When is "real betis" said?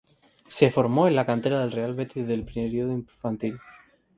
1.73-2.23